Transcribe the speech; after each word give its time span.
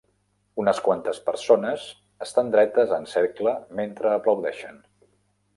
Unes 0.61 0.79
quantes 0.87 1.19
persones 1.27 1.85
estan 2.29 2.51
dretes 2.57 2.97
en 2.99 3.07
cercle 3.15 3.55
mentre 3.81 4.15
aplaudeixen. 4.17 4.83